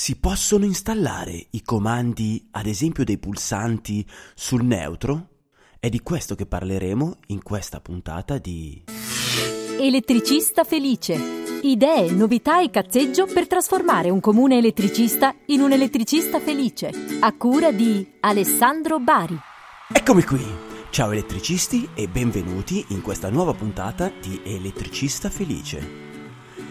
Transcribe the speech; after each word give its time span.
Si 0.00 0.14
possono 0.14 0.64
installare 0.64 1.48
i 1.50 1.62
comandi, 1.64 2.46
ad 2.52 2.66
esempio 2.66 3.02
dei 3.02 3.18
pulsanti, 3.18 4.06
sul 4.32 4.62
neutro? 4.62 5.26
È 5.80 5.88
di 5.88 6.02
questo 6.02 6.36
che 6.36 6.46
parleremo 6.46 7.16
in 7.26 7.42
questa 7.42 7.80
puntata 7.80 8.38
di 8.38 8.84
Elettricista 9.76 10.62
felice. 10.62 11.18
Idee, 11.62 12.12
novità 12.12 12.62
e 12.62 12.70
cazzeggio 12.70 13.26
per 13.26 13.48
trasformare 13.48 14.08
un 14.08 14.20
comune 14.20 14.58
elettricista 14.58 15.34
in 15.46 15.62
un 15.62 15.72
elettricista 15.72 16.38
felice. 16.38 16.92
A 17.18 17.36
cura 17.36 17.72
di 17.72 18.06
Alessandro 18.20 19.00
Bari. 19.00 19.36
Eccomi 19.92 20.22
qui! 20.22 20.46
Ciao 20.90 21.10
elettricisti 21.10 21.88
e 21.94 22.06
benvenuti 22.06 22.84
in 22.90 23.02
questa 23.02 23.30
nuova 23.30 23.52
puntata 23.52 24.12
di 24.22 24.40
Elettricista 24.44 25.28
felice. 25.28 26.07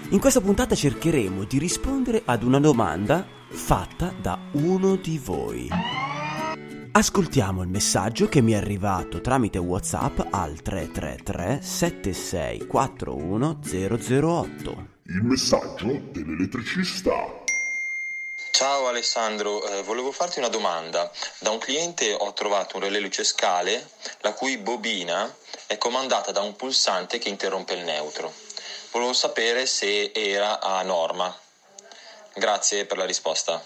In 0.10 0.22
questa 0.22 0.40
puntata 0.40 0.74
cercheremo 0.74 1.44
di 1.44 1.60
rispondere 1.60 2.22
ad 2.24 2.42
una 2.44 2.62
domanda 2.62 3.28
fatta 3.50 4.14
da 4.18 4.40
uno 4.54 4.96
di 4.96 5.18
voi. 5.18 5.68
Ascoltiamo 6.94 7.62
il 7.62 7.68
messaggio 7.68 8.30
che 8.30 8.40
mi 8.40 8.54
è 8.54 8.56
arrivato 8.56 9.20
tramite 9.20 9.58
WhatsApp 9.58 10.22
al 10.32 10.62
333 10.62 11.60
7641 11.62 13.60
008. 13.62 14.88
Il 15.08 15.24
messaggio 15.24 16.00
dell'elettricista. 16.12 17.44
Ciao 18.52 18.88
Alessandro, 18.88 19.62
eh, 19.68 19.84
volevo 19.84 20.14
farti 20.14 20.40
una 20.40 20.48
domanda. 20.48 21.12
Da 21.40 21.52
un 21.52 21.60
cliente 21.60 22.14
ho 22.14 22.32
trovato 22.32 22.78
un 22.78 22.84
relè 22.84 23.02
luce 23.02 23.26
scale 23.26 23.90
la 24.22 24.32
cui 24.32 24.58
bobina 24.58 25.36
è 25.66 25.78
comandata 25.78 26.32
da 26.32 26.40
un 26.40 26.56
pulsante 26.56 27.18
che 27.18 27.28
interrompe 27.28 27.74
il 27.74 27.84
neutro. 27.84 28.47
Volevo 28.92 29.14
sapere 29.14 29.66
se 29.66 30.12
era 30.14 30.60
a 30.60 30.82
norma. 30.84 31.36
Grazie 32.36 32.86
per 32.86 32.98
la 32.98 33.06
risposta. 33.06 33.62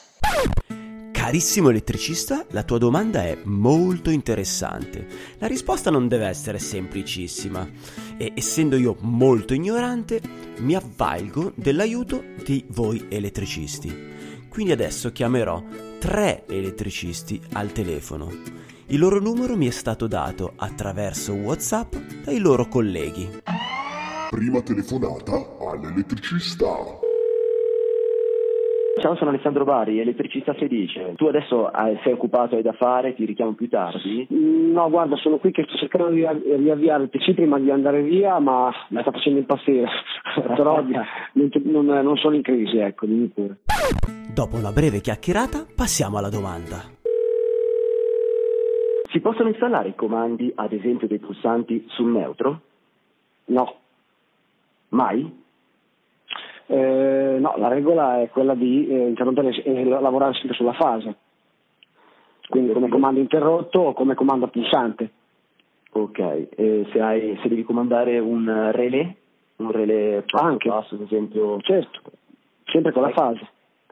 Carissimo 1.12 1.70
elettricista, 1.70 2.46
la 2.50 2.64
tua 2.64 2.80
domanda 2.80 3.24
è 3.24 3.38
molto 3.44 4.10
interessante. 4.10 5.36
La 5.38 5.48
risposta 5.48 5.92
non 5.92 6.08
deve 6.08 6.26
essere 6.26 6.58
semplicissima 6.58 7.70
e 8.18 8.34
essendo 8.36 8.76
io 8.76 8.98
molto 9.02 9.54
ignorante 9.54 10.20
mi 10.58 10.74
avvalgo 10.74 11.54
dell'aiuto 11.56 12.24
di 12.44 12.66
voi 12.70 13.06
elettricisti. 13.10 14.48
Quindi 14.50 14.72
adesso 14.72 15.12
chiamerò 15.12 15.64
tre 16.00 16.44
elettricisti 16.48 17.40
al 17.54 17.72
telefono. 17.72 18.30
Il 18.88 19.00
loro 19.00 19.20
numero 19.20 19.56
mi 19.56 19.68
è 19.68 19.72
stato 19.72 20.08
dato 20.08 20.54
attraverso 20.56 21.34
WhatsApp 21.34 21.96
dai 21.96 22.40
loro 22.40 22.68
colleghi. 22.68 23.42
Prima 24.32 24.62
telefonata 24.62 25.36
all'elettricista. 25.60 26.66
Ciao, 29.02 29.16
sono 29.16 29.32
Alessandro 29.32 29.66
Bari, 29.66 30.00
elettricista 30.00 30.54
felice. 30.54 31.14
Tu 31.16 31.26
adesso 31.26 31.68
hai- 31.68 32.00
sei 32.04 32.14
occupato, 32.14 32.56
hai 32.56 32.62
da 32.62 32.72
fare, 32.72 33.14
ti 33.14 33.26
richiamo 33.26 33.52
più 33.54 33.68
tardi? 33.68 34.26
No, 34.30 34.90
guarda, 34.90 35.18
sono 35.18 35.36
qui 35.38 35.52
che 35.52 35.64
sto 35.68 35.76
cercando 35.76 36.10
di 36.12 36.26
ri- 36.26 36.56
riavviare 36.56 37.04
il 37.04 37.10
PC 37.10 37.34
prima 37.34 37.60
di 37.60 37.70
andare 37.72 38.02
via, 38.04 38.40
ma 38.40 38.72
mi 38.90 39.02
sta 39.02 39.12
facendo 39.12 39.40
impazzire. 39.40 39.90
Però 40.56 40.82
non, 40.82 41.46
non- 41.86 41.86
non 41.86 42.16
sono 42.18 42.36
in 42.36 42.42
crisi, 42.42 42.78
ecco, 42.78 43.06
dimmi 43.06 43.28
pure. 43.28 43.58
Dopo 44.34 44.56
una 44.56 44.72
breve 44.72 45.02
chiacchierata 45.02 45.66
passiamo 45.76 46.20
alla 46.20 46.30
domanda. 46.30 46.78
Si 49.12 49.20
possono 49.20 49.50
installare 49.50 49.90
i 49.90 49.96
comandi, 49.96 50.54
ad 50.56 50.72
esempio 50.72 51.08
dei 51.08 51.20
pulsanti, 51.20 51.84
sul 51.90 52.12
neutro? 52.12 52.62
No, 53.48 53.76
Mai? 54.92 55.40
Eh, 56.68 57.38
no, 57.40 57.54
la 57.58 57.68
regola 57.68 58.22
è 58.22 58.30
quella 58.30 58.54
di 58.56 58.88
eh, 58.88 59.08
interrompere 59.08 59.50
e 59.64 59.84
lavorare 59.84 60.34
sempre 60.36 60.56
sulla 60.56 60.74
fase. 60.74 61.16
Quindi 62.48 62.74
come 62.74 62.90
comando 62.90 63.20
interrotto 63.20 63.80
o 63.80 63.94
come 63.94 64.16
comando 64.16 64.48
pulsante. 64.48 65.12
Ok, 65.94 66.20
e 66.20 66.88
se, 66.92 67.02
hai, 67.02 67.38
se 67.42 67.50
devi 67.50 67.64
comandare 67.64 68.20
un 68.20 68.48
eh, 68.48 68.72
relè, 68.72 69.16
un 69.58 69.72
relè 69.72 70.24
Anche. 70.32 70.70
passo, 70.70 70.96
ad 70.96 71.02
esempio, 71.02 71.60
Certo, 71.62 72.00
sempre 72.66 72.92
con 72.94 73.02
la 73.04 73.10
fase. 73.10 73.48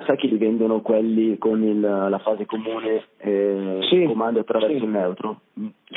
sai 0.06 0.16
che 0.16 0.28
li 0.28 0.38
vendono 0.38 0.79
quelli 0.79 1.38
con 1.38 1.62
il- 1.62 1.79
la 1.81 2.19
fase 2.19 2.46
comune 2.46 3.03
e 3.18 3.79
Sì, 3.90 4.06
comando 4.06 4.40
attraverso 4.40 4.78
sì. 4.78 4.84
il 4.84 4.90
neutro? 4.90 5.41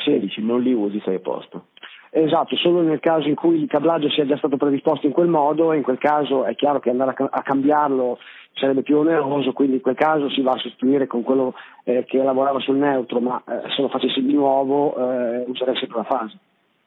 Sì. 0.02 0.14
E 0.14 0.18
dici 0.18 0.42
non 0.42 0.60
li 0.60 0.72
usi, 0.72 1.00
sei 1.04 1.16
a 1.16 1.20
posto. 1.20 1.66
Esatto, 2.14 2.56
solo 2.56 2.82
nel 2.82 3.00
caso 3.00 3.26
in 3.26 3.34
cui 3.34 3.62
il 3.62 3.68
cablaggio 3.68 4.10
sia 4.10 4.26
già 4.26 4.36
stato 4.36 4.58
predisposto 4.58 5.06
in 5.06 5.14
quel 5.14 5.28
modo, 5.28 5.72
in 5.72 5.82
quel 5.82 5.96
caso 5.96 6.44
è 6.44 6.54
chiaro 6.54 6.78
che 6.78 6.90
andare 6.90 7.12
a, 7.12 7.14
ca- 7.14 7.30
a 7.30 7.40
cambiarlo 7.40 8.18
sarebbe 8.52 8.82
più 8.82 8.98
oneroso, 8.98 9.54
quindi 9.54 9.76
in 9.76 9.80
quel 9.80 9.94
caso 9.94 10.28
si 10.28 10.42
va 10.42 10.50
a 10.50 10.58
sostituire 10.58 11.06
con 11.06 11.22
quello 11.22 11.54
eh, 11.84 12.04
che 12.04 12.18
lavorava 12.18 12.60
sul 12.60 12.76
neutro, 12.76 13.18
ma 13.18 13.42
eh, 13.48 13.62
se 13.74 13.80
lo 13.80 13.88
facessi 13.88 14.22
di 14.22 14.34
nuovo 14.34 14.94
eh, 14.94 15.44
userei 15.46 15.74
sempre 15.76 15.96
la 15.96 16.04
fase. 16.04 16.38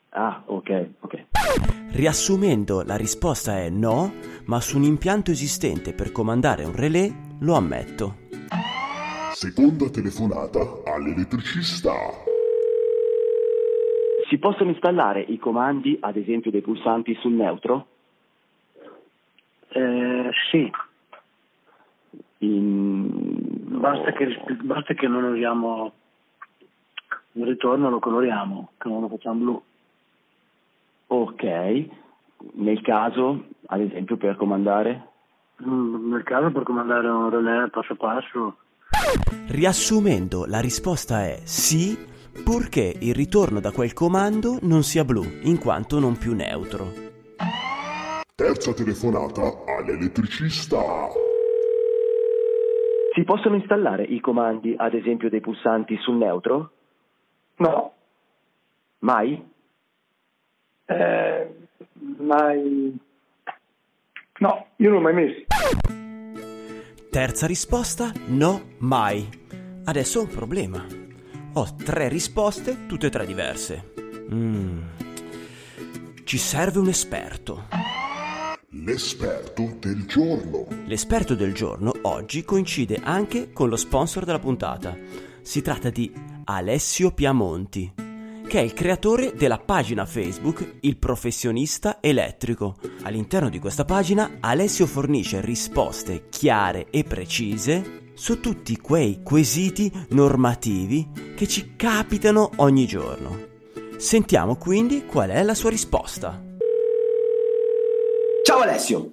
Ah, 0.10 0.44
ok, 0.46 0.90
ok. 1.00 1.24
Riassumendo, 1.94 2.84
la 2.86 2.96
risposta 2.96 3.58
è 3.58 3.70
no, 3.72 4.14
ma 4.46 4.62
su 4.62 4.78
un 4.78 4.84
impianto 4.84 5.32
esistente 5.32 5.94
per 5.94 6.12
comandare 6.12 6.66
un 6.66 6.76
relè 6.76 7.10
lo 7.40 7.56
ammetto. 7.56 8.18
Seconda 9.34 9.90
telefonata 9.90 10.60
all'elettricista. 10.86 11.92
Si 14.28 14.38
possono 14.38 14.70
installare 14.72 15.22
i 15.22 15.38
comandi, 15.38 15.98
ad 16.02 16.16
esempio 16.18 16.52
dei 16.52 16.62
pulsanti 16.62 17.16
sul 17.16 17.34
neutro? 17.34 17.88
Eh, 19.70 20.30
sì, 20.52 20.72
In- 22.40 23.10
basta 23.80 24.12
che, 24.14 24.38
basta 24.62 24.94
che 24.94 25.08
non 25.08 25.24
usiamo 25.26 25.92
il 27.34 27.46
ritorno, 27.46 27.90
lo 27.90 28.00
coloriamo, 28.00 28.72
che 28.78 28.88
non 28.90 29.02
lo 29.02 29.10
facciamo 29.10 29.40
blu. 29.40 29.64
Ok, 31.08 31.86
nel 32.54 32.82
caso, 32.82 33.46
ad 33.68 33.82
esempio 33.82 34.18
per 34.18 34.36
comandare? 34.38 35.10
Mm, 35.66 36.12
Nel 36.12 36.24
caso 36.24 36.52
per 36.52 36.64
comandare 36.64 37.08
un 37.08 37.30
relè 37.30 37.70
passo 37.70 37.96
passo, 37.96 38.58
Riassumendo, 39.48 40.46
la 40.46 40.60
risposta 40.60 41.24
è 41.26 41.40
sì, 41.44 41.98
purché 42.44 42.96
il 43.00 43.14
ritorno 43.14 43.60
da 43.60 43.72
quel 43.72 43.94
comando 43.94 44.60
non 44.62 44.84
sia 44.84 45.04
blu, 45.06 45.24
in 45.44 45.58
quanto 45.60 46.00
non 46.00 46.18
più 46.18 46.34
neutro. 46.34 46.92
Terza 48.36 48.74
telefonata 48.74 49.64
all'elettricista. 49.66 50.82
Si 53.14 53.24
possono 53.24 53.56
installare 53.56 54.04
i 54.04 54.20
comandi, 54.20 54.76
ad 54.78 54.94
esempio 54.94 55.30
dei 55.30 55.40
pulsanti 55.40 55.96
sul 56.02 56.16
neutro? 56.16 56.72
No, 57.58 57.94
Mai? 59.00 59.42
eh, 60.88 61.56
mai... 62.18 62.98
No, 64.40 64.66
io 64.76 64.90
non 64.90 64.98
l'ho 64.98 65.02
mai 65.02 65.14
messo. 65.14 65.46
Terza 67.10 67.48
risposta, 67.48 68.12
no, 68.28 68.62
mai. 68.80 69.26
Adesso 69.86 70.20
ho 70.20 70.24
un 70.24 70.30
problema. 70.30 70.86
Ho 71.58 71.74
tre 71.74 72.10
risposte, 72.10 72.86
tutte 72.86 73.08
e 73.08 73.10
tre 73.10 73.26
diverse. 73.26 73.94
Mm. 74.30 74.82
Ci 76.26 76.38
serve 76.38 76.80
un 76.80 76.90
esperto. 76.90 77.68
L'esperto 78.72 79.74
del 79.80 80.06
giorno. 80.06 80.68
L'esperto 80.86 81.34
del 81.34 81.54
giorno 81.54 81.94
oggi 82.02 82.44
coincide 82.44 83.00
anche 83.02 83.54
con 83.54 83.70
lo 83.70 83.78
sponsor 83.78 84.26
della 84.26 84.40
puntata. 84.40 84.98
Si 85.42 85.62
tratta 85.62 85.90
di 85.90 86.12
Alessio 86.44 87.12
Piamonti, 87.12 87.94
che 88.46 88.60
è 88.60 88.62
il 88.62 88.74
creatore 88.74 89.34
della 89.34 89.58
pagina 89.58 90.06
Facebook 90.06 90.80
Il 90.82 90.98
Professionista 90.98 92.00
Elettrico. 92.02 92.76
All'interno 93.04 93.48
di 93.48 93.60
questa 93.60 93.86
pagina 93.86 94.40
Alessio 94.42 94.86
fornisce 94.86 95.40
risposte 95.40 96.28
chiare 96.28 96.88
e 96.90 97.06
precise 97.06 98.04
su 98.16 98.40
tutti 98.40 98.78
quei 98.78 99.22
quesiti 99.22 99.92
normativi 100.10 101.34
che 101.36 101.48
ci 101.48 101.76
capitano 101.76 102.50
ogni 102.58 102.88
giorno. 102.88 103.54
Sentiamo 103.98 104.56
quindi 104.56 105.06
qual 105.06 105.30
è 105.30 105.44
la 105.44 105.54
sua 105.54 105.70
risposta. 105.70 106.42
Ciao 108.44 108.60
Alessio. 108.60 109.12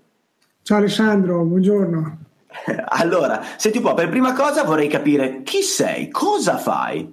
Ciao 0.63 0.79
Alessandro, 0.79 1.45
buongiorno. 1.45 2.19
Allora, 2.95 3.43
senti 3.57 3.79
un 3.79 3.85
po', 3.85 3.95
per 3.95 4.11
prima 4.11 4.35
cosa 4.35 4.63
vorrei 4.63 4.87
capire 4.87 5.43
chi 5.43 5.63
sei, 5.63 6.11
cosa 6.11 6.59
fai? 6.59 7.13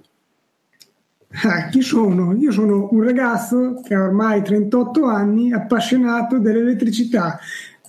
Ah, 1.44 1.68
chi 1.68 1.80
sono? 1.80 2.34
Io 2.34 2.50
sono 2.50 2.88
un 2.90 3.02
ragazzo 3.02 3.80
che 3.82 3.94
ha 3.94 4.02
ormai 4.02 4.42
38 4.42 5.04
anni, 5.04 5.52
appassionato 5.52 6.38
dell'elettricità. 6.38 7.38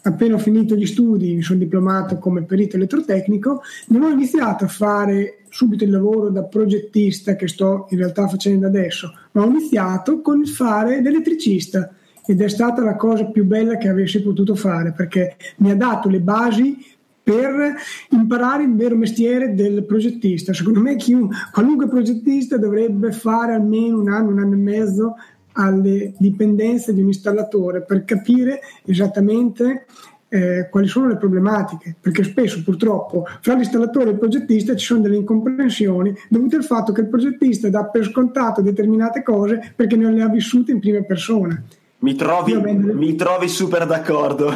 Appena 0.04 0.36
ho 0.36 0.40
finito 0.40 0.76
gli 0.76 0.88
studi, 0.88 1.36
mi 1.36 1.42
sono 1.42 1.60
diplomato 1.60 2.18
come 2.18 2.42
perito 2.42 2.76
elettrotecnico, 2.76 3.62
non 3.88 4.04
ho 4.04 4.10
iniziato 4.10 4.66
a 4.66 4.68
fare 4.68 5.44
subito 5.50 5.84
il 5.84 5.92
lavoro 5.92 6.30
da 6.30 6.44
progettista 6.44 7.36
che 7.36 7.48
sto 7.48 7.88
in 7.92 7.98
realtà 7.98 8.28
facendo 8.28 8.66
adesso, 8.66 9.14
ma 9.34 9.44
ho 9.44 9.48
iniziato 9.48 10.22
con 10.22 10.40
il 10.40 10.48
fare 10.48 11.02
l'elettricista 11.02 11.94
ed 12.26 12.42
è 12.42 12.48
stata 12.48 12.84
la 12.84 12.96
cosa 12.96 13.26
più 13.26 13.46
bella 13.46 13.78
che 13.78 13.90
avessi 13.90 14.22
potuto 14.22 14.56
fare 14.56 14.92
perché 14.92 15.36
mi 15.58 15.70
ha 15.72 15.76
dato 15.76 16.10
le 16.10 16.20
basi 16.20 16.78
per 17.24 17.76
imparare 18.10 18.64
il 18.64 18.76
vero 18.76 18.96
mestiere 18.96 19.54
del 19.54 19.84
progettista. 19.86 20.54
Secondo 20.54 20.82
me 20.82 20.96
chiunque, 20.96 21.36
qualunque 21.52 21.88
progettista 21.88 22.58
dovrebbe 22.58 23.12
fare 23.12 23.54
almeno 23.54 24.00
un 24.00 24.10
anno, 24.10 24.30
un 24.30 24.40
anno 24.40 24.54
e 24.54 24.58
mezzo 24.58 25.16
alle 25.54 26.14
dipendenze 26.18 26.94
di 26.94 27.02
un 27.02 27.08
installatore 27.08 27.82
per 27.82 28.06
capire 28.06 28.62
esattamente 28.86 29.86
eh, 30.34 30.70
quali 30.70 30.88
sono 30.88 31.10
le 31.10 31.18
problematiche, 31.18 31.94
perché 32.00 32.24
spesso 32.24 32.64
purtroppo 32.64 33.26
fra 33.42 33.54
l'installatore 33.54 34.12
e 34.12 34.14
il 34.14 34.20
progettista 34.20 34.74
ci 34.78 34.86
sono 34.86 35.02
delle 35.02 35.18
incomprensioni 35.18 36.16
dovute 36.30 36.56
al 36.56 36.64
fatto 36.64 36.94
che 36.94 37.02
il 37.02 37.08
progettista 37.08 37.70
dà 37.70 37.84
per 37.86 38.06
scontato 38.06 38.62
determinate 38.62 39.24
cose 39.24 39.74
perché 39.76 39.98
non 39.98 40.14
le 40.14 40.22
ha 40.22 40.30
vissute 40.30 40.72
in 40.72 40.80
prima 40.80 41.02
persona. 41.02 41.62
Mi 42.00 42.16
trovi, 42.16 42.54
avendole... 42.54 42.94
mi 42.94 43.14
trovi 43.16 43.50
super 43.50 43.86
d'accordo. 43.86 44.56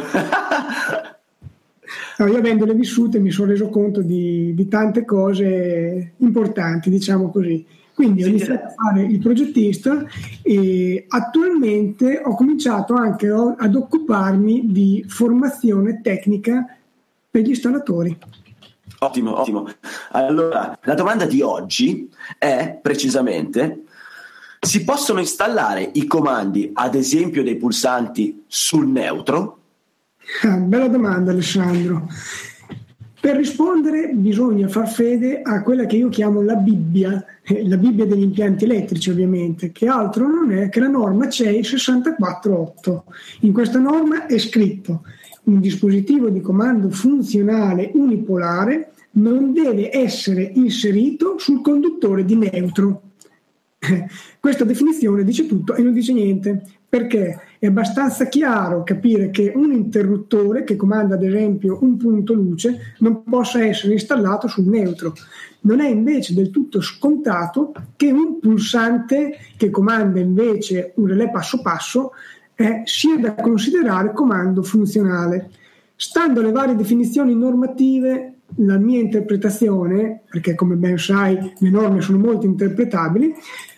no, 2.18 2.26
io 2.26 2.38
avendole 2.38 2.72
vissute 2.72 3.18
mi 3.18 3.30
sono 3.30 3.50
reso 3.50 3.68
conto 3.68 4.00
di, 4.00 4.54
di 4.54 4.68
tante 4.68 5.04
cose 5.04 6.14
importanti, 6.16 6.88
diciamo 6.88 7.30
così. 7.30 7.66
Quindi 7.96 8.24
ho 8.24 8.26
iniziato 8.26 8.66
a 8.66 8.74
fare 8.76 9.04
il 9.04 9.18
progettista 9.20 10.04
e 10.42 11.06
attualmente 11.08 12.20
ho 12.22 12.34
cominciato 12.34 12.92
anche 12.92 13.26
ad 13.28 13.74
occuparmi 13.74 14.70
di 14.70 15.02
formazione 15.08 16.02
tecnica 16.02 16.76
per 17.30 17.40
gli 17.40 17.48
installatori. 17.48 18.18
Ottimo, 18.98 19.40
ottimo. 19.40 19.66
Allora, 20.10 20.78
la 20.82 20.94
domanda 20.94 21.24
di 21.24 21.40
oggi 21.40 22.10
è 22.36 22.78
precisamente 22.82 23.84
si 24.60 24.84
possono 24.84 25.20
installare 25.20 25.88
i 25.94 26.06
comandi, 26.06 26.72
ad 26.74 26.94
esempio 26.96 27.42
dei 27.42 27.56
pulsanti, 27.56 28.44
sul 28.46 28.86
neutro? 28.88 29.58
Ah, 30.42 30.56
bella 30.56 30.88
domanda 30.88 31.30
Alessandro. 31.30 32.08
Per 33.26 33.34
rispondere 33.34 34.12
bisogna 34.14 34.68
far 34.68 34.88
fede 34.88 35.42
a 35.42 35.60
quella 35.64 35.84
che 35.86 35.96
io 35.96 36.08
chiamo 36.08 36.42
la 36.42 36.54
Bibbia, 36.54 37.24
eh, 37.42 37.66
la 37.66 37.76
Bibbia 37.76 38.06
degli 38.06 38.22
impianti 38.22 38.62
elettrici 38.62 39.10
ovviamente, 39.10 39.72
che 39.72 39.88
altro 39.88 40.28
non 40.28 40.52
è 40.52 40.68
che 40.68 40.78
la 40.78 40.86
norma 40.86 41.28
CEI 41.28 41.64
648. 41.64 43.04
In 43.40 43.52
questa 43.52 43.80
norma 43.80 44.26
è 44.26 44.38
scritto 44.38 45.02
un 45.46 45.58
dispositivo 45.58 46.28
di 46.28 46.40
comando 46.40 46.88
funzionale 46.90 47.90
unipolare 47.94 48.92
non 49.14 49.52
deve 49.52 49.92
essere 49.92 50.48
inserito 50.54 51.36
sul 51.36 51.62
conduttore 51.62 52.24
di 52.24 52.36
neutro. 52.36 53.02
Questa 54.38 54.62
definizione 54.62 55.24
dice 55.24 55.46
tutto 55.46 55.74
e 55.74 55.82
non 55.82 55.92
dice 55.92 56.12
niente, 56.12 56.62
perché 56.88 57.40
è 57.58 57.66
abbastanza 57.66 58.26
chiaro 58.26 58.82
capire 58.82 59.30
che 59.30 59.52
un 59.54 59.72
interruttore 59.72 60.64
che 60.64 60.76
comanda 60.76 61.14
ad 61.14 61.24
esempio 61.24 61.78
un 61.82 61.96
punto 61.96 62.32
luce 62.32 62.94
non 62.98 63.24
possa 63.24 63.64
essere 63.64 63.94
installato 63.94 64.46
sul 64.46 64.66
neutro. 64.66 65.14
Non 65.62 65.80
è 65.80 65.88
invece 65.88 66.34
del 66.34 66.50
tutto 66.50 66.80
scontato 66.80 67.72
che 67.96 68.10
un 68.10 68.38
pulsante 68.38 69.36
che 69.56 69.70
comanda 69.70 70.20
invece 70.20 70.92
un 70.96 71.06
relè 71.06 71.30
passo 71.30 71.60
passo 71.60 72.12
eh, 72.54 72.82
sia 72.84 73.18
da 73.18 73.34
considerare 73.34 74.12
comando 74.12 74.62
funzionale. 74.62 75.50
Stando 75.96 76.40
alle 76.40 76.52
varie 76.52 76.76
definizioni 76.76 77.34
normative, 77.34 78.34
la 78.56 78.78
mia 78.78 79.00
interpretazione, 79.00 80.22
perché 80.30 80.54
come 80.54 80.76
ben 80.76 80.98
sai 80.98 81.52
le 81.58 81.70
norme 81.70 82.00
sono 82.00 82.18
molto 82.18 82.46
interpretabili, 82.46 83.34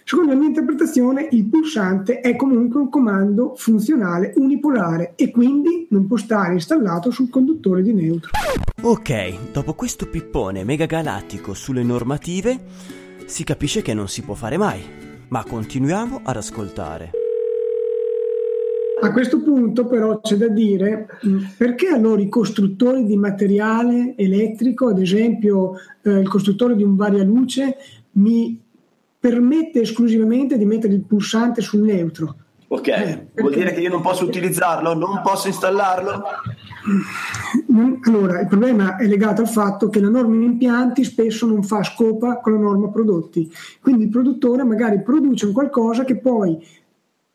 Secondo 0.09 0.33
la 0.33 0.39
mia 0.39 0.49
interpretazione, 0.49 1.29
il 1.33 1.45
pulsante 1.45 2.21
è 2.21 2.35
comunque 2.35 2.81
un 2.81 2.89
comando 2.89 3.53
funzionale 3.57 4.33
unipolare 4.37 5.13
e 5.17 5.31
quindi 5.31 5.87
non 5.91 6.07
può 6.07 6.17
stare 6.17 6.55
installato 6.55 7.11
sul 7.11 7.29
conduttore 7.29 7.83
di 7.83 7.93
neutro. 7.93 8.31
Ok, 8.81 9.53
dopo 9.53 9.75
questo 9.75 10.09
pippone 10.09 10.65
megagalattico 10.65 11.53
sulle 11.53 11.83
normative, 11.83 12.59
si 13.27 13.45
capisce 13.45 13.83
che 13.83 13.93
non 13.93 14.09
si 14.09 14.23
può 14.23 14.33
fare 14.33 14.57
mai. 14.57 14.81
Ma 15.29 15.45
continuiamo 15.45 16.23
ad 16.25 16.37
ascoltare. 16.37 17.11
A 19.03 19.13
questo 19.13 19.43
punto 19.43 19.85
però 19.85 20.23
c'è 20.23 20.37
da 20.37 20.49
dire 20.49 21.07
mm, 21.27 21.39
perché 21.59 21.89
allora 21.89 22.23
i 22.23 22.31
costruttori 22.31 23.05
di 23.05 23.19
materiale 23.19 24.15
elettrico, 24.17 24.89
ad 24.89 25.01
esempio 25.01 25.75
eh, 26.01 26.13
il 26.13 26.29
costruttore 26.29 26.77
di 26.77 26.83
un 26.83 26.97
varialuce, 26.97 27.77
mi 28.13 28.59
permette 29.19 29.81
esclusivamente 29.81 30.56
di 30.56 30.65
mettere 30.65 30.94
il 30.94 31.03
pulsante 31.03 31.61
sul 31.61 31.82
neutro. 31.82 32.37
Ok, 32.70 32.88
eh, 32.88 33.29
vuol 33.37 33.55
dire 33.55 33.73
che 33.73 33.81
io 33.81 33.88
non 33.88 34.03
posso 34.03 34.25
utilizzarlo, 34.25 34.93
non 34.93 35.23
posso 35.23 35.49
installarlo? 35.49 36.23
Allora, 38.05 38.41
il 38.41 38.47
problema 38.47 38.97
è 38.97 39.06
legato 39.06 39.41
al 39.41 39.49
fatto 39.49 39.88
che 39.88 40.00
la 40.00 40.11
norma 40.11 40.35
in 40.35 40.43
impianti 40.43 41.03
spesso 41.03 41.47
non 41.47 41.62
fa 41.62 41.82
scopa 41.82 42.41
con 42.41 42.53
la 42.53 42.59
norma 42.59 42.91
prodotti, 42.91 43.50
quindi 43.81 44.05
il 44.05 44.11
produttore 44.11 44.65
magari 44.65 45.00
produce 45.03 45.47
un 45.47 45.53
qualcosa 45.53 46.05
che 46.05 46.19
poi 46.19 46.59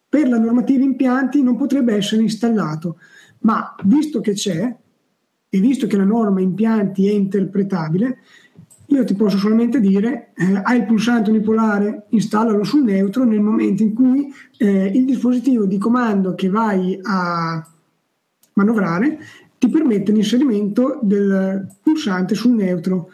per 0.07 0.29
la 0.29 0.38
normativa 0.38 0.83
impianti 0.83 1.41
non 1.41 1.56
potrebbe 1.56 1.95
essere 1.95 2.21
installato, 2.21 2.97
ma 3.39 3.75
visto 3.86 4.21
che 4.21 4.33
c'è 4.33 4.75
e 5.50 5.59
visto 5.59 5.88
che 5.88 5.97
la 5.97 6.03
norma 6.03 6.41
impianti 6.41 7.07
è 7.07 7.12
interpretabile, 7.12 8.19
io 8.95 9.04
ti 9.04 9.16
posso 9.16 9.38
solamente 9.38 9.80
dire, 9.80 10.34
eh, 10.36 10.62
hai 10.63 10.78
il 10.78 10.86
pulsante 10.86 11.30
unipolare, 11.30 12.06
installalo 12.10 12.63
sul 12.63 12.84
neutro 12.84 13.24
nel 13.24 13.42
momento 13.42 13.84
in 13.84 13.94
cui 13.94 14.34
eh, 14.57 14.86
il 14.86 15.06
dispositivo 15.06 15.66
di 15.66 15.78
comando 15.78 16.36
che 16.36 16.50
vai 16.50 17.00
a 17.01 17.66
manovrare 18.54 19.19
ti 19.57 19.69
permette 19.69 20.12
l'inserimento 20.12 21.00
del 21.01 21.68
pulsante 21.81 22.36
sul 22.36 22.54
neutro. 22.54 23.10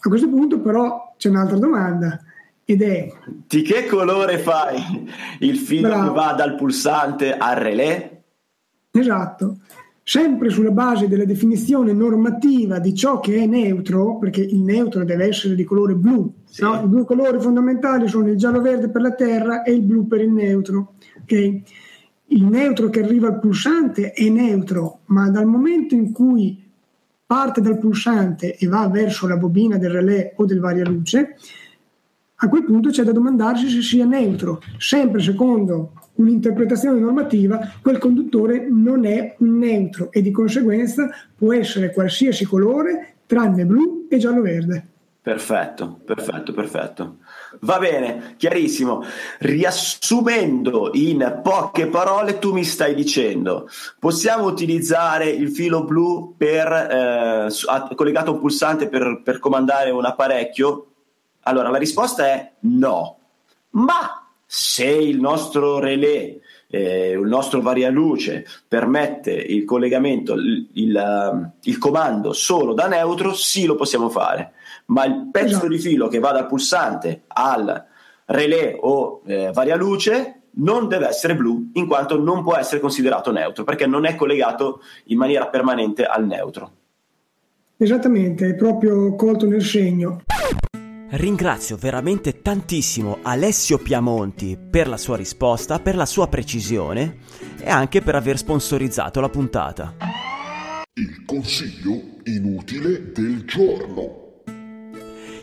A 0.00 0.08
questo 0.08 0.28
punto 0.28 0.60
però 0.60 1.14
c'è 1.16 1.28
un'altra 1.28 1.58
domanda 1.58 2.18
ed 2.64 2.82
è... 2.82 3.12
Di 3.46 3.62
che 3.62 3.86
colore 3.86 4.38
fai 4.38 5.08
il 5.40 5.56
filo 5.56 5.88
Bravo. 5.88 6.08
che 6.08 6.14
va 6.14 6.32
dal 6.32 6.54
pulsante 6.54 7.36
al 7.36 7.56
relè? 7.56 8.22
Esatto 8.92 9.58
sempre 10.10 10.50
sulla 10.50 10.72
base 10.72 11.06
della 11.06 11.24
definizione 11.24 11.92
normativa 11.92 12.80
di 12.80 12.96
ciò 12.96 13.20
che 13.20 13.36
è 13.36 13.46
neutro, 13.46 14.18
perché 14.18 14.40
il 14.40 14.58
neutro 14.58 15.04
deve 15.04 15.26
essere 15.26 15.54
di 15.54 15.62
colore 15.62 15.94
blu, 15.94 16.34
sì. 16.46 16.62
no? 16.62 16.82
i 16.82 16.88
due 16.88 17.04
colori 17.04 17.38
fondamentali 17.38 18.08
sono 18.08 18.28
il 18.28 18.36
giallo-verde 18.36 18.88
per 18.88 19.02
la 19.02 19.12
terra 19.12 19.62
e 19.62 19.70
il 19.70 19.82
blu 19.82 20.08
per 20.08 20.20
il 20.20 20.32
neutro. 20.32 20.94
Okay? 21.22 21.62
Il 22.24 22.42
neutro 22.42 22.88
che 22.88 23.04
arriva 23.04 23.28
al 23.28 23.38
pulsante 23.38 24.10
è 24.10 24.28
neutro, 24.28 25.02
ma 25.06 25.30
dal 25.30 25.46
momento 25.46 25.94
in 25.94 26.10
cui 26.10 26.60
parte 27.24 27.60
dal 27.60 27.78
pulsante 27.78 28.56
e 28.56 28.66
va 28.66 28.88
verso 28.88 29.28
la 29.28 29.36
bobina 29.36 29.78
del 29.78 29.92
relè 29.92 30.32
o 30.38 30.44
del 30.44 30.58
varialuce, 30.58 31.36
a 32.42 32.48
quel 32.48 32.64
punto 32.64 32.88
c'è 32.88 33.02
da 33.02 33.12
domandarsi 33.12 33.68
se 33.68 33.82
sia 33.82 34.06
neutro, 34.06 34.62
sempre 34.78 35.20
secondo 35.20 35.92
un'interpretazione 36.14 36.98
normativa, 36.98 37.58
quel 37.82 37.98
conduttore 37.98 38.66
non 38.68 39.04
è 39.04 39.36
neutro 39.38 40.10
e 40.10 40.22
di 40.22 40.30
conseguenza 40.30 41.08
può 41.36 41.52
essere 41.52 41.92
qualsiasi 41.92 42.44
colore 42.44 43.16
tranne 43.26 43.66
blu 43.66 44.06
e 44.08 44.16
giallo-verde. 44.16 44.86
Perfetto, 45.22 46.00
perfetto, 46.02 46.52
perfetto. 46.54 47.16
Va 47.60 47.78
bene, 47.78 48.34
chiarissimo. 48.38 49.04
Riassumendo 49.40 50.92
in 50.94 51.40
poche 51.42 51.88
parole, 51.88 52.38
tu 52.38 52.54
mi 52.54 52.64
stai 52.64 52.94
dicendo, 52.94 53.68
possiamo 53.98 54.46
utilizzare 54.46 55.28
il 55.28 55.50
filo 55.50 55.84
blu 55.84 56.34
per, 56.38 56.72
eh, 56.72 57.94
collegato 57.94 58.30
a 58.30 58.34
un 58.34 58.40
pulsante 58.40 58.88
per, 58.88 59.20
per 59.22 59.38
comandare 59.40 59.90
un 59.90 60.06
apparecchio? 60.06 60.89
Allora, 61.42 61.68
la 61.70 61.78
risposta 61.78 62.26
è 62.26 62.52
no. 62.60 63.18
Ma 63.70 64.28
se 64.44 64.86
il 64.86 65.20
nostro 65.20 65.78
relè, 65.78 66.36
eh, 66.68 67.10
il 67.10 67.20
nostro 67.20 67.60
varialuce 67.60 68.44
permette 68.66 69.32
il 69.32 69.64
collegamento, 69.64 70.34
il, 70.34 70.68
il, 70.72 71.52
il, 71.62 71.78
comando 71.78 72.32
solo 72.32 72.74
da 72.74 72.88
neutro, 72.88 73.32
sì 73.32 73.66
lo 73.66 73.74
possiamo 73.76 74.08
fare, 74.08 74.52
ma 74.86 75.04
il 75.04 75.28
pezzo 75.30 75.46
esatto. 75.46 75.68
di 75.68 75.78
filo 75.78 76.08
che 76.08 76.18
va 76.18 76.32
dal 76.32 76.46
pulsante 76.46 77.22
al 77.28 77.86
relè 78.26 78.76
o 78.80 79.22
eh, 79.26 79.50
varialuce 79.52 80.40
non 80.52 80.88
deve 80.88 81.06
essere 81.06 81.36
blu 81.36 81.70
in 81.74 81.86
quanto 81.86 82.18
non 82.18 82.42
può 82.42 82.56
essere 82.56 82.80
considerato 82.80 83.30
neutro 83.30 83.62
perché 83.64 83.86
non 83.86 84.04
è 84.04 84.14
collegato 84.16 84.82
in 85.06 85.18
maniera 85.18 85.46
permanente 85.46 86.04
al 86.04 86.26
neutro. 86.26 86.72
Esattamente, 87.76 88.48
è 88.48 88.54
proprio 88.54 89.14
colto 89.14 89.46
nel 89.46 89.62
segno. 89.62 90.22
Ringrazio 91.12 91.76
veramente 91.76 92.40
tantissimo 92.40 93.18
Alessio 93.22 93.78
Piamonti 93.78 94.56
per 94.56 94.86
la 94.86 94.96
sua 94.96 95.16
risposta, 95.16 95.80
per 95.80 95.96
la 95.96 96.06
sua 96.06 96.28
precisione 96.28 97.18
e 97.58 97.68
anche 97.68 98.00
per 98.00 98.14
aver 98.14 98.38
sponsorizzato 98.38 99.20
la 99.20 99.28
puntata. 99.28 99.96
Il 100.94 101.24
consiglio 101.24 102.00
inutile 102.24 103.10
del 103.12 103.44
giorno. 103.44 104.42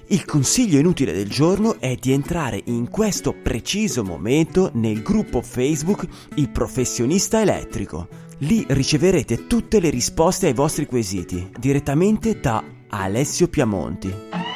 Il 0.08 0.24
consiglio 0.24 0.80
inutile 0.80 1.12
del 1.12 1.30
giorno 1.30 1.82
è 1.82 1.96
di 1.96 2.14
entrare 2.14 2.62
in 2.66 2.90
questo 2.90 3.34
preciso 3.34 4.06
momento 4.06 4.72
nel 4.74 5.02
gruppo 5.02 5.42
Facebook 5.42 6.08
Il 6.36 6.50
professionista 6.50 7.42
elettrico 7.42 8.26
Lì 8.42 8.64
riceverete 8.70 9.48
tutte 9.48 9.80
le 9.80 9.90
risposte 9.90 10.46
ai 10.46 10.54
vostri 10.54 10.86
quesiti 10.86 11.50
direttamente 11.58 12.40
da 12.40 12.64
Alessio 12.90 13.48
Piamonti. 13.48 14.47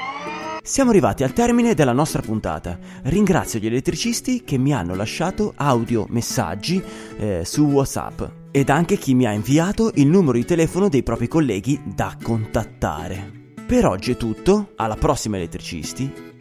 Siamo 0.64 0.92
arrivati 0.92 1.24
al 1.24 1.34
termine 1.34 1.74
della 1.74 1.92
nostra 1.92 2.22
puntata. 2.22 2.78
Ringrazio 3.04 3.58
gli 3.58 3.66
elettricisti 3.66 4.44
che 4.44 4.60
mi 4.60 4.72
hanno 4.76 4.94
lasciato 4.94 5.54
audio 5.56 6.06
messaggi 6.10 6.82
eh, 7.18 7.42
su 7.44 7.64
WhatsApp 7.64 8.22
ed 8.52 8.70
anche 8.70 8.96
chi 8.98 9.16
mi 9.16 9.26
ha 9.26 9.32
inviato 9.32 9.92
il 9.96 10.06
numero 10.06 10.34
di 10.34 10.46
telefono 10.46 10.88
dei 10.88 11.02
propri 11.02 11.28
colleghi 11.28 11.82
da 11.84 12.16
contattare. 12.22 13.54
Per 13.66 13.86
oggi 13.88 14.12
è 14.12 14.18
tutto, 14.18 14.74
alla 14.76 14.98
prossima 14.98 15.38
elettricisti 15.38 16.31